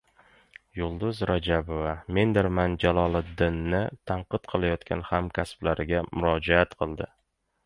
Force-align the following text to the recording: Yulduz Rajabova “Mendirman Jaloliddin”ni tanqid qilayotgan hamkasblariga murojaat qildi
Yulduz 0.77 1.19
Rajabova 1.31 1.91
“Mendirman 2.17 2.77
Jaloliddin”ni 2.85 3.83
tanqid 4.13 4.51
qilayotgan 4.55 5.05
hamkasblariga 5.11 6.03
murojaat 6.17 6.77
qildi 6.83 7.11